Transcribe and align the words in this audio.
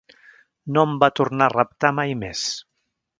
No 0.77 0.85
em 0.91 0.95
va 1.03 1.09
tornar 1.19 1.47
a 1.49 1.53
reptar 1.57 1.91
mai 2.01 2.19
més. 2.25 2.47